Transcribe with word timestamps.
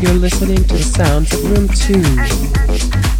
You're 0.00 0.14
listening 0.14 0.62
to 0.62 0.74
the 0.74 0.82
sounds 0.84 1.34
of 1.34 1.42
Room 1.50 1.66
2. 1.66 3.17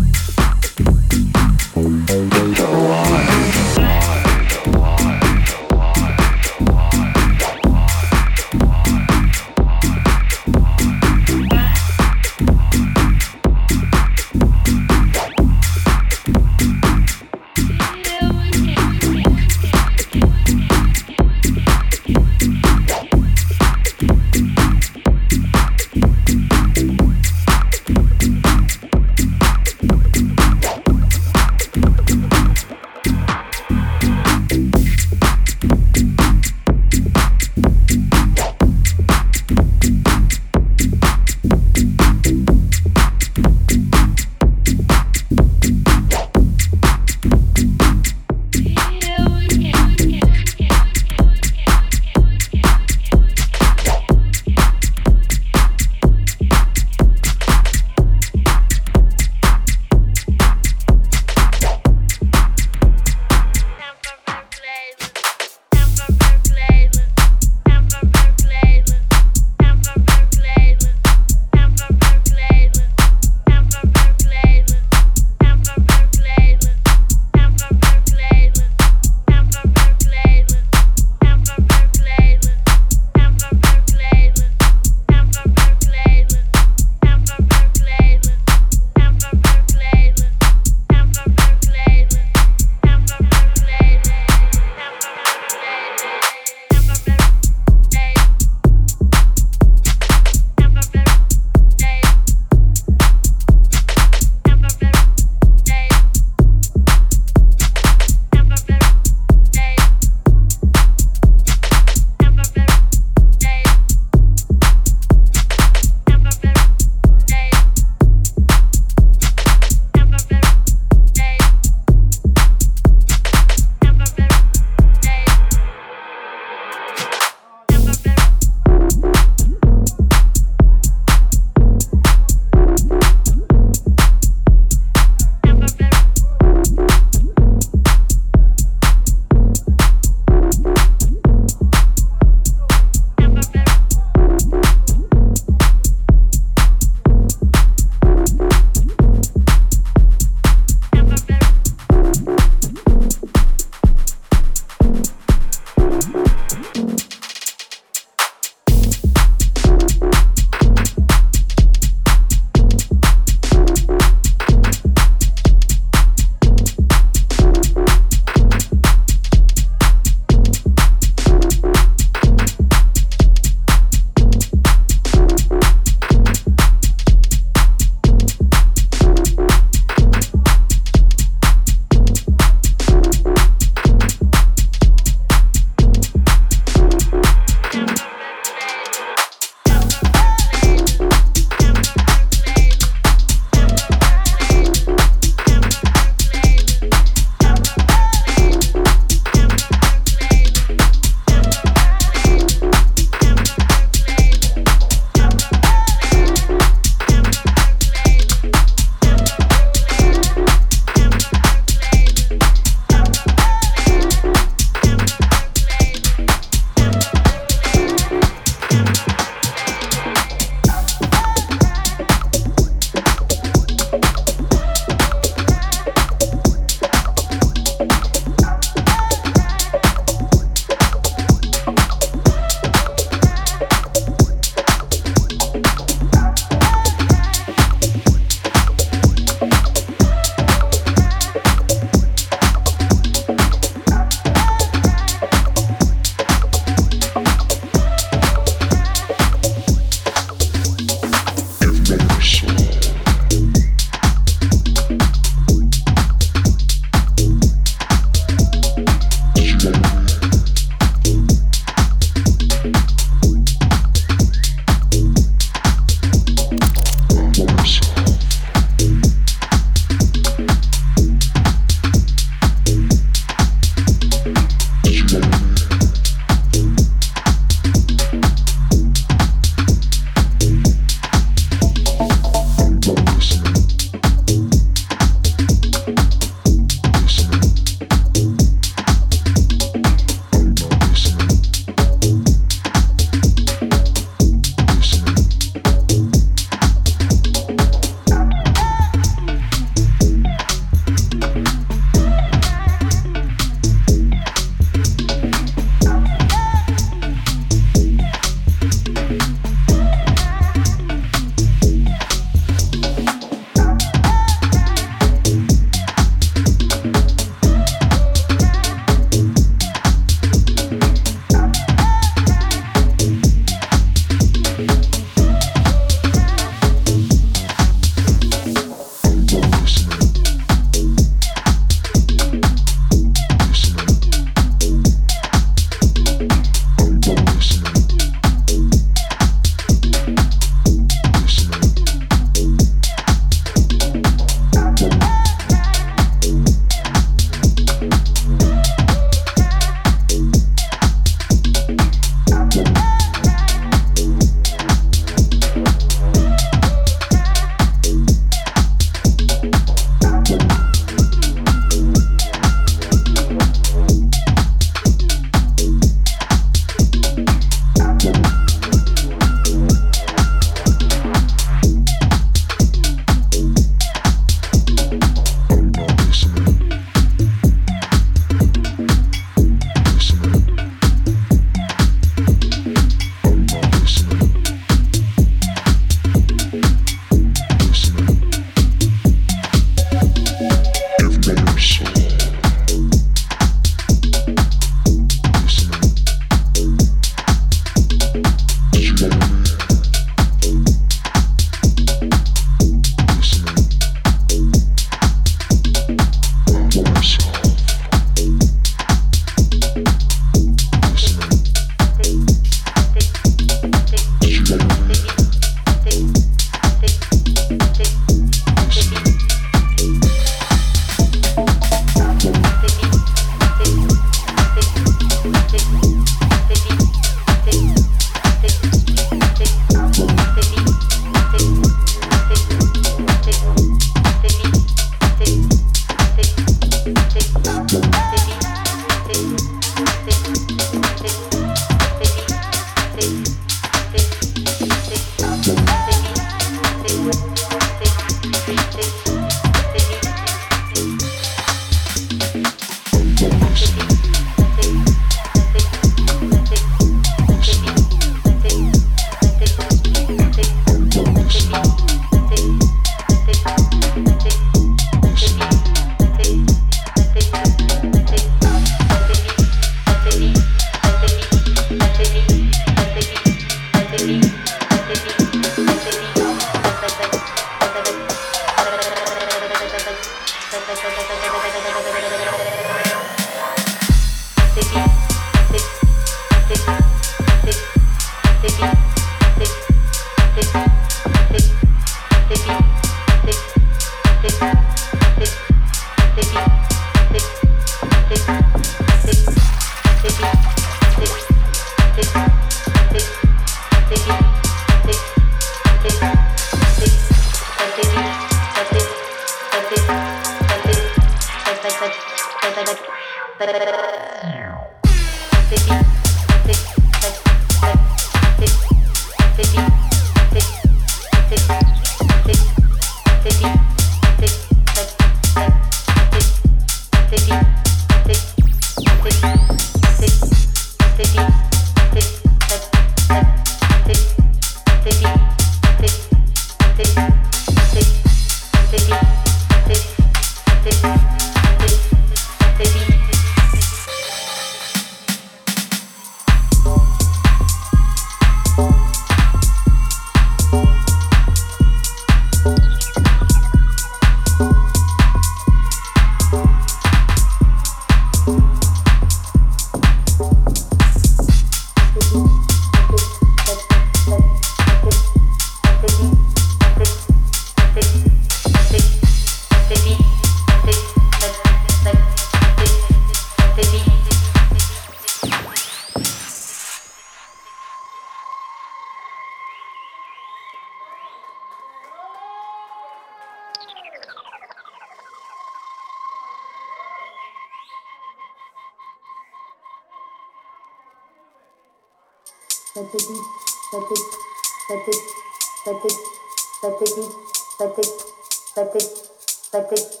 pathétique, 599.56 600.00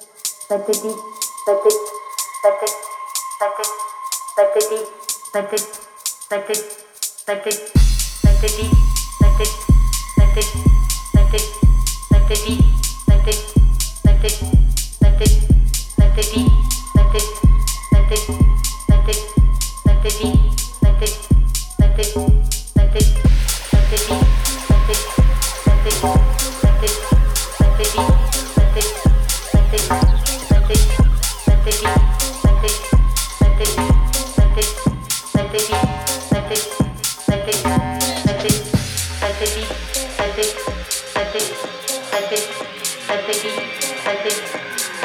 pathétique, 0.50 0.96
pathétique, 1.46 1.80
pathétique, 2.42 3.72
pathétique, 4.36 4.84
pathétique, 5.32 5.80
pathétique, 6.28 6.66
pathétique, 7.26 7.62
pathétique, 8.26 8.72
pathétique, 10.26 10.64
pathétique, 12.10 12.60
pathétique, 13.06 13.56
pathétique, 15.00 15.48
pathétique, 15.96 16.65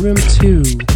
Room 0.00 0.16
2. 0.16 0.95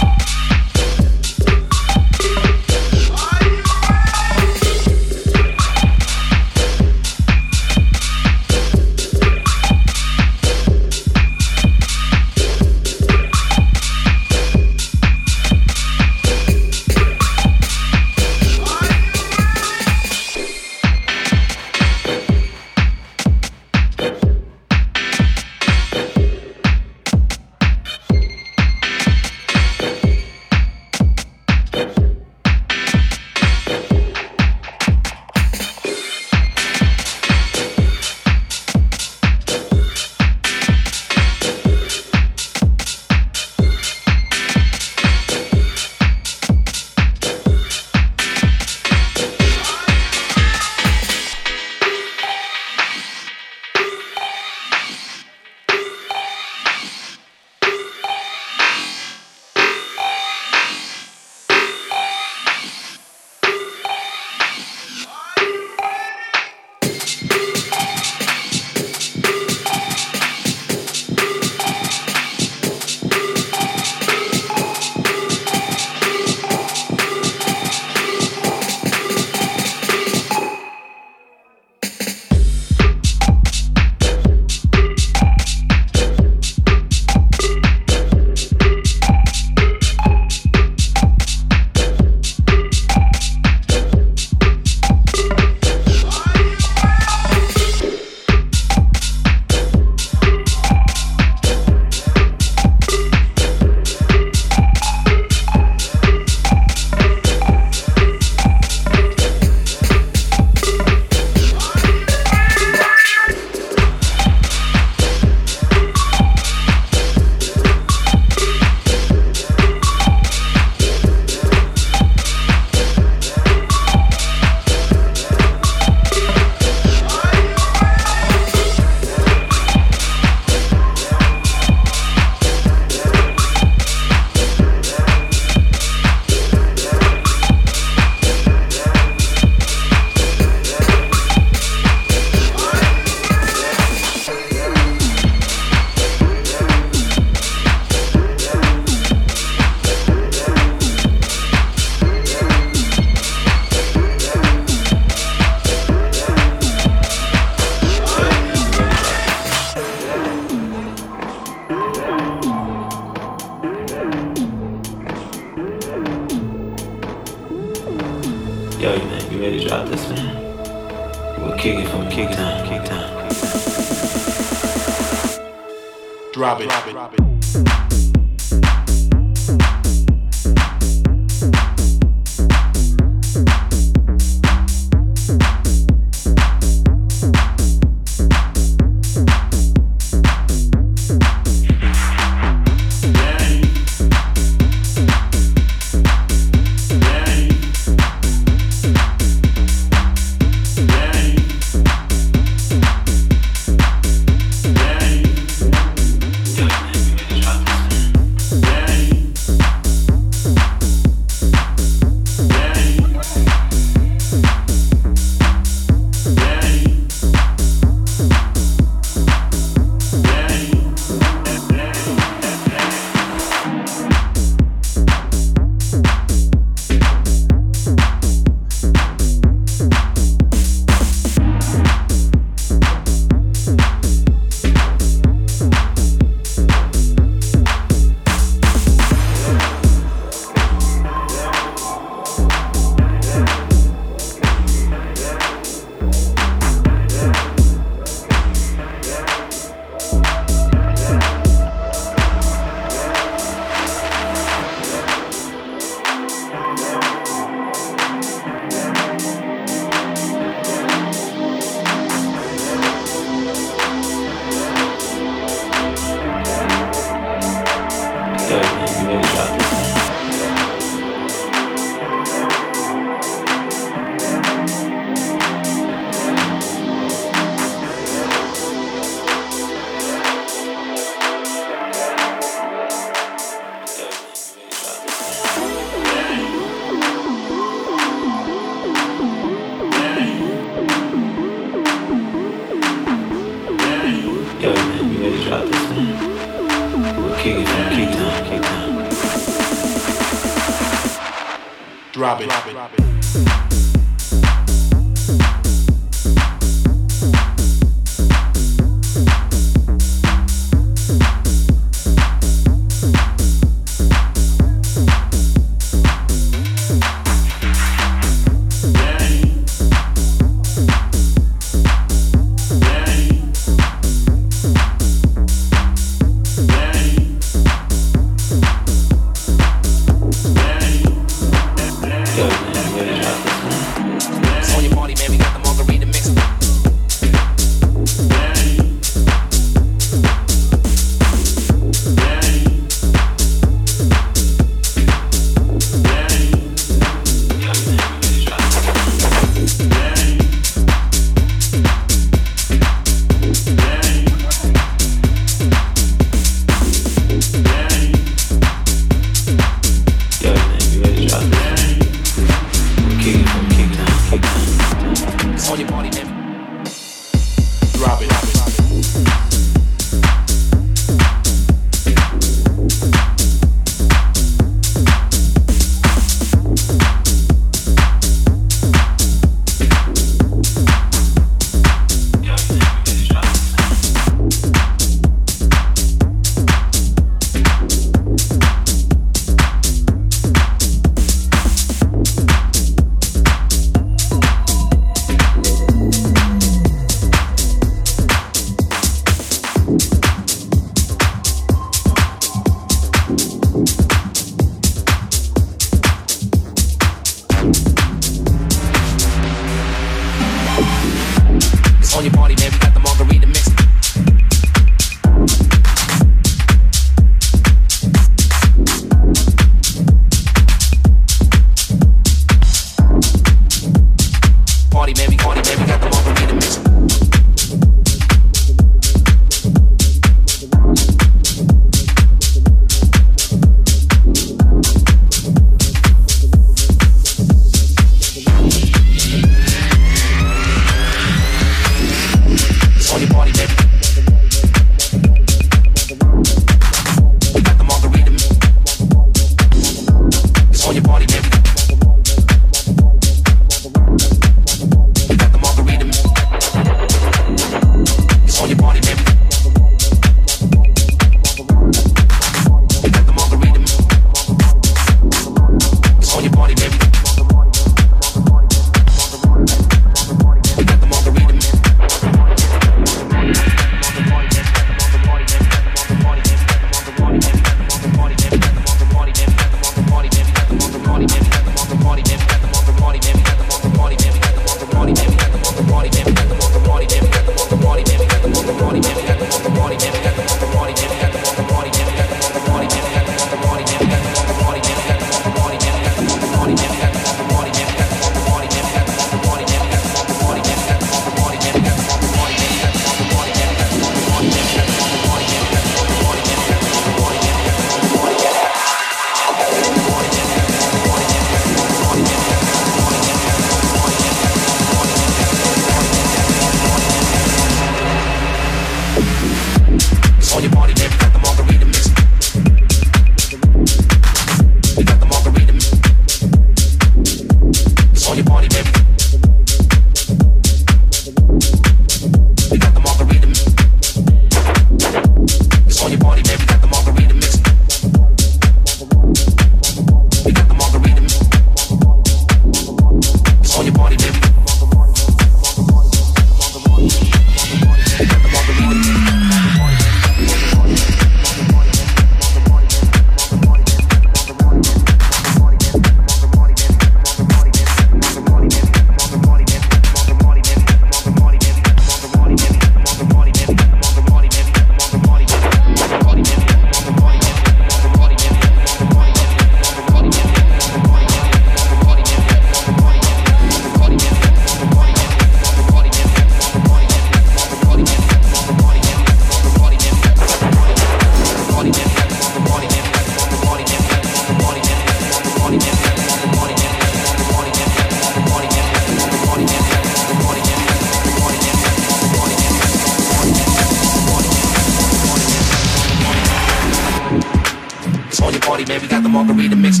We 598.88 599.06
got 599.06 599.22
the 599.22 599.28
margarita 599.28 599.76
mix. 599.76 600.00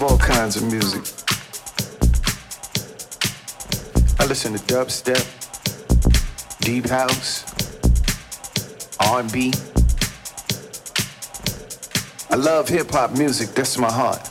Love 0.00 0.12
all 0.12 0.18
kinds 0.18 0.56
of 0.56 0.62
music. 0.62 1.02
I 4.20 4.26
listen 4.26 4.52
to 4.52 4.58
dubstep, 4.72 5.24
deep 6.60 6.86
house, 6.88 7.44
R&B. 9.00 9.52
I 12.30 12.36
love 12.36 12.68
hip 12.68 12.90
hop 12.90 13.16
music. 13.16 13.48
That's 13.54 13.76
my 13.78 13.90
heart. 13.90 14.24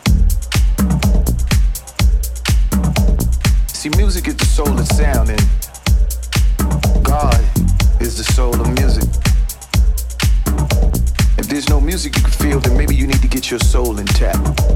See, 3.68 3.90
music 3.90 4.28
is 4.28 4.36
the 4.38 4.46
soul 4.46 4.80
of 4.80 4.88
sound, 4.88 5.30
and 5.30 7.04
God 7.04 7.42
is 8.00 8.18
the 8.18 8.24
soul 8.34 8.56
of 8.62 8.68
music. 8.80 9.04
If 11.38 11.50
there's 11.50 11.68
no 11.68 11.82
music 11.82 12.16
you 12.16 12.22
can 12.22 12.32
feel, 12.32 12.60
then 12.62 12.78
maybe 12.78 12.96
you 12.96 13.08
need 13.08 13.22
to 13.22 13.28
get 13.28 13.52
your 13.52 13.60
soul 13.60 14.00
intact. 14.00 14.68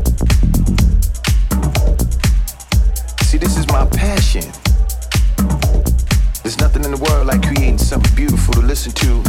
This 3.41 3.57
is 3.57 3.67
my 3.69 3.83
passion. 3.87 4.43
There's 6.43 6.59
nothing 6.59 6.85
in 6.85 6.91
the 6.91 7.07
world 7.09 7.25
like 7.25 7.41
creating 7.41 7.79
something 7.79 8.15
beautiful 8.15 8.53
to 8.53 8.61
listen 8.61 8.91
to 8.91 9.23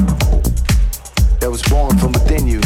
that 1.41 1.51
was 1.51 1.63
born 1.63 1.97
from 1.97 2.13
within 2.13 2.47
you. 2.47 2.61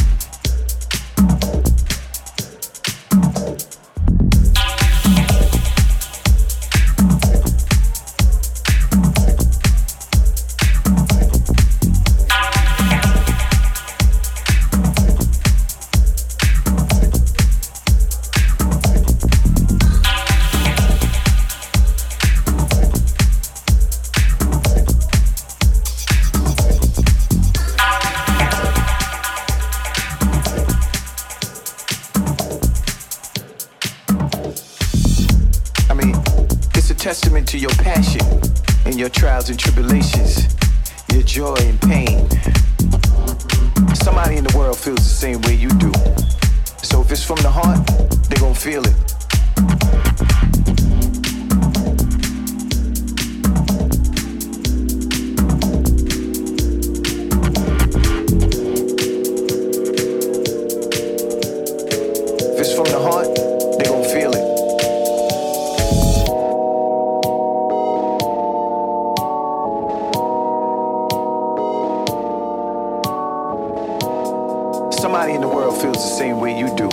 Somebody 75.26 75.44
in 75.44 75.50
the 75.50 75.56
world 75.56 75.82
feels 75.82 75.96
the 75.96 76.16
same 76.18 76.38
way 76.38 76.56
you 76.56 76.68
do. 76.76 76.88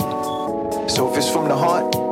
So 0.88 1.08
if 1.08 1.16
it's 1.16 1.30
from 1.30 1.46
the 1.46 1.54
heart, 1.54 2.03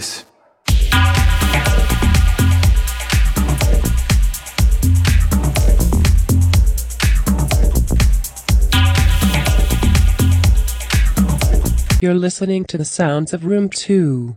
this. 0.00 0.24
You're 12.02 12.14
listening 12.14 12.64
to 12.64 12.78
the 12.78 12.84
sounds 12.86 13.34
of 13.34 13.44
Room 13.44 13.68
2. 13.68 14.36